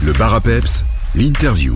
[0.00, 0.84] Le bar à peps,
[1.16, 1.74] l'interview.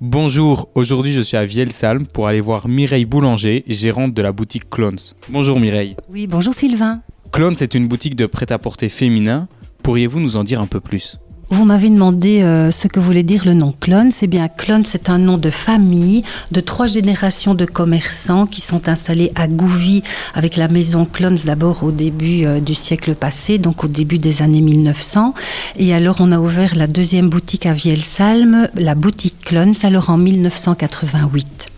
[0.00, 4.70] Bonjour, aujourd'hui je suis à Vielsalm pour aller voir Mireille Boulanger, gérante de la boutique
[4.70, 4.98] Clones.
[5.28, 5.96] Bonjour Mireille.
[6.08, 7.02] Oui, bonjour Sylvain.
[7.30, 9.48] Clones est une boutique de prêt-à-porter féminin.
[9.82, 11.18] Pourriez-vous nous en dire un peu plus?
[11.50, 14.10] Vous m'avez demandé euh, ce que voulait dire le nom clone.
[14.10, 18.86] C'est bien clone, c'est un nom de famille de trois générations de commerçants qui sont
[18.88, 20.02] installés à Gouvy
[20.34, 24.42] avec la maison Clones d'abord au début euh, du siècle passé, donc au début des
[24.42, 25.32] années 1900.
[25.78, 30.18] Et alors on a ouvert la deuxième boutique à Vielsalm, la boutique Clones, alors en
[30.18, 31.68] 1988.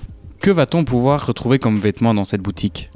[0.41, 2.89] Que va-t-on pouvoir retrouver comme vêtements dans cette boutique?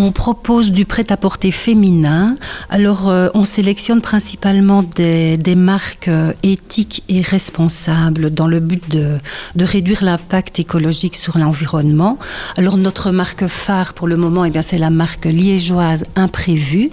[0.00, 2.36] On propose du prêt-à-porter féminin.
[2.70, 9.18] Alors, euh, on sélectionne principalement des, marques euh, éthiques et responsables dans le but de,
[9.58, 12.16] réduire l'impact écologique sur l'environnement.
[12.56, 16.90] Alors, notre marque phare pour le moment, eh bien, c'est la marque liégeoise Imprévu.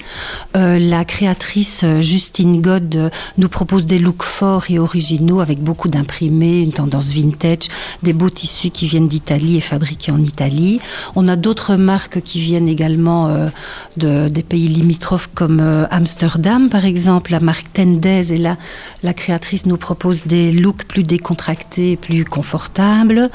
[0.55, 6.63] Euh, la créatrice Justine God nous propose des looks forts et originaux avec beaucoup d'imprimés,
[6.63, 7.68] une tendance vintage,
[8.01, 10.79] des beaux tissus qui viennent d'Italie et fabriqués en Italie.
[11.16, 13.49] On a d'autres marques qui viennent également euh,
[13.98, 17.32] de, des pays limitrophes comme euh, Amsterdam, par exemple.
[17.32, 18.57] La marque Tendez et là,
[19.04, 23.29] la créatrice nous propose des looks plus décontractés, plus confortables.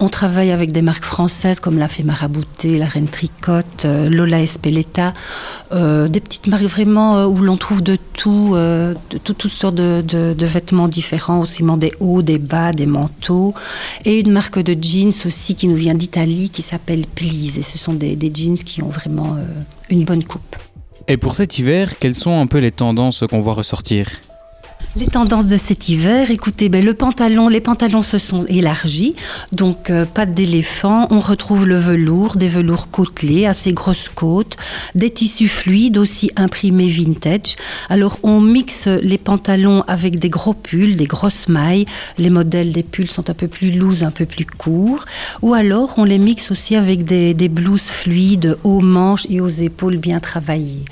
[0.00, 4.40] On travaille avec des marques françaises comme la Fée Marabouté, la Reine Tricotte, euh, Lola
[4.40, 5.12] Espeleta,
[5.72, 8.56] des petites marques vraiment où l'on trouve de tout,
[9.24, 13.54] toutes sortes de, vêtements différents, aussi des hauts, des bas, des manteaux.
[14.04, 17.58] Et une marque de jeans aussi qui nous vient d'Italie qui s'appelle Please.
[17.58, 19.44] Et ce sont des, des jeans qui ont vraiment euh,
[19.90, 20.56] une bonne coupe.
[21.08, 24.08] Et pour cet hiver, quelles sont un peu les tendances qu'on voit ressortir?
[24.98, 29.14] Les tendances de cet hiver, écoutez, ben, le pantalon, les pantalons se sont élargis,
[29.52, 34.56] donc euh, pattes d'éléphant, on retrouve le velours, des velours côtelés, assez grosses côtes,
[34.94, 37.56] des tissus fluides aussi imprimés vintage.
[37.90, 41.84] Alors on mixe les pantalons avec des gros pulls, des grosses mailles,
[42.16, 45.04] les modèles des pulls sont un peu plus lourds, un peu plus courts,
[45.42, 49.48] ou alors on les mixe aussi avec des, des blouses fluides aux manches et aux
[49.48, 50.86] épaules bien travaillées.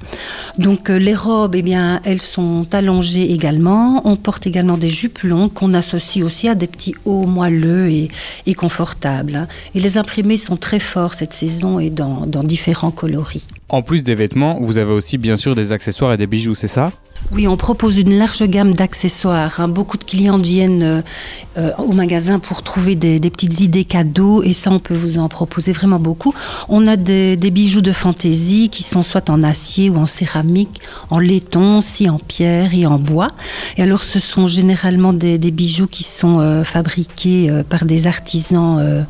[0.59, 3.94] Donc euh, les robes, eh bien, elles sont allongées également.
[4.05, 8.55] On porte également des jupes longues qu'on associe aussi à des petits hauts moelleux et,
[8.55, 9.37] confortables.
[9.37, 9.49] hein.
[9.75, 13.47] Et les imprimés sont très forts cette saison et dans différents coloris.
[13.69, 16.69] En plus des vêtements, vous avez aussi bien sûr des accessoires et des bijoux, c'est
[16.69, 16.93] ça?
[17.33, 19.59] Oui, on propose une large gamme d'accessoires.
[19.59, 19.69] hein.
[19.69, 21.03] Beaucoup de clients viennent euh,
[21.57, 25.29] euh, au magasin pour trouver des, petites idées cadeaux et ça, on peut vous en
[25.29, 26.35] proposer vraiment beaucoup.
[26.69, 30.81] On a des, bijoux de fantaisie qui sont soit en acier ou en céramique,
[31.11, 33.31] en laiton, aussi en pierre et en bois.
[33.79, 39.07] Et alors, ce sont généralement des, bijoux qui sont euh, fabriqués par des artisans.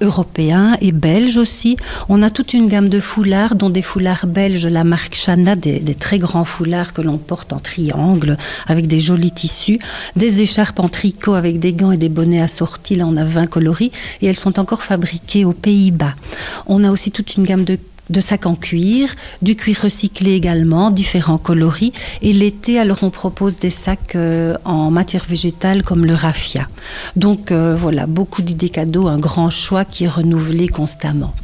[0.00, 1.76] Européens et belges aussi.
[2.08, 5.80] On a toute une gamme de foulards, dont des foulards belges, la marque Chana, des,
[5.80, 9.78] des très grands foulards que l'on porte en triangle, avec des jolis tissus,
[10.16, 13.46] des écharpes en tricot avec des gants et des bonnets assortis, là on a 20
[13.46, 16.14] coloris, et elles sont encore fabriquées aux Pays-Bas.
[16.66, 17.78] On a aussi toute une gamme de
[18.10, 21.92] de sacs en cuir, du cuir recyclé également, différents coloris.
[22.22, 26.68] Et l'été, alors on propose des sacs euh, en matière végétale comme le raffia.
[27.16, 31.34] Donc euh, voilà, beaucoup d'idées cadeaux, un grand choix qui est renouvelé constamment.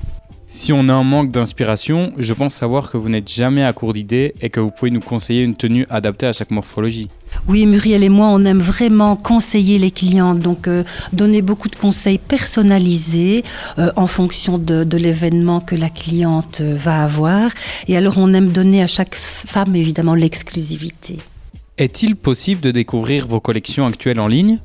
[0.49, 3.93] Si on a un manque d'inspiration, je pense savoir que vous n'êtes jamais à court
[3.93, 7.09] d'idées et que vous pouvez nous conseiller une tenue adaptée à chaque morphologie.
[7.49, 11.75] Oui, Muriel et moi, on aime vraiment conseiller les clients, donc euh, donner beaucoup de
[11.75, 13.43] conseils personnalisés
[13.79, 17.51] euh, en fonction de, de l'événement que la cliente euh, va avoir.
[17.89, 21.19] Et alors, on aime donner à chaque femme, évidemment, l'exclusivité.
[21.77, 24.59] Est-il possible de découvrir vos collections actuelles en ligne?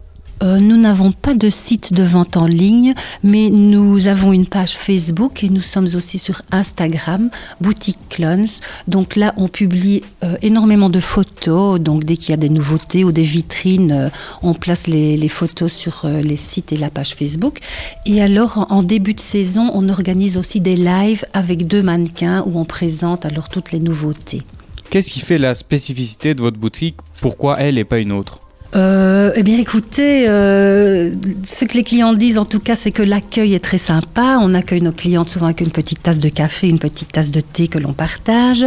[0.43, 2.93] Euh, nous n'avons pas de site de vente en ligne,
[3.23, 7.29] mais nous avons une page Facebook et nous sommes aussi sur Instagram,
[7.59, 8.47] Boutique Clones.
[8.87, 11.79] Donc là, on publie euh, énormément de photos.
[11.79, 14.09] Donc dès qu'il y a des nouveautés ou des vitrines, euh,
[14.41, 17.59] on place les, photos sur les sites et la page Facebook.
[18.05, 22.43] Et alors, en, en début de saison, on organise aussi des lives avec deux mannequins
[22.45, 24.41] où on présente alors toutes les nouveautés.
[24.89, 26.97] Qu'est-ce qui fait la spécificité de votre boutique?
[27.21, 28.40] Pourquoi elle et pas une autre?
[28.73, 31.11] Euh, eh bien, écoutez, euh,
[31.45, 34.37] ce que les clients disent, en tout cas, c'est que l'accueil est très sympa.
[34.41, 37.41] On accueille nos clientes souvent avec une petite tasse de café, une petite tasse de
[37.41, 38.65] thé que l'on partage.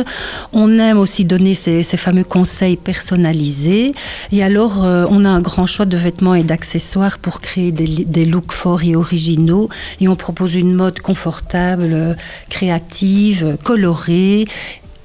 [0.53, 3.95] On aime aussi donner ces, ces fameux conseils personnalisés.
[4.31, 8.05] Et alors, euh, on a un grand choix de vêtements et d'accessoires pour créer des,
[8.05, 9.71] des looks forts et originaux.
[10.01, 12.17] Et on propose une mode confortable,
[12.51, 14.47] créative, colorée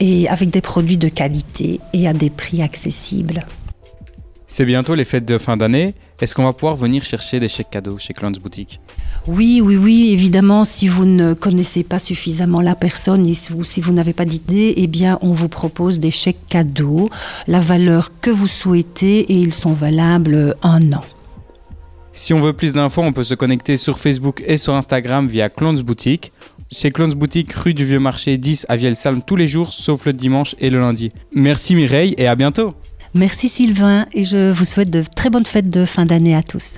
[0.02, 3.46] et avec des produits de qualité et à des prix accessibles.
[4.52, 5.94] C'est bientôt les fêtes de fin d'année.
[6.20, 8.80] est-ce qu'on va pouvoir venir chercher des chèques cadeaux chez Clowns Boutique?
[9.28, 13.94] Oui, oui, oui, évidemment, si vous ne connaissez pas suffisamment la personne ou si vous
[13.94, 17.12] n'avez pas d'idée, eh bien, on vous propose des chèques cadeaux,
[17.48, 21.04] la valeur que vous souhaitez et ils sont valables un an.
[22.12, 25.50] Si on veut plus d'infos, on peut se connecter sur Facebook et sur Instagram via
[25.50, 26.32] Clowns Boutique.
[26.72, 30.14] Chez Clowns Boutique, rue du Vieux Marché 10 à Vielsalm tous les jours, sauf le
[30.14, 31.12] dimanche et le lundi.
[31.32, 32.74] Merci Mireille et à bientôt
[33.16, 36.78] Merci Sylvain et je vous souhaite de très bonnes fêtes de fin d'année à tous.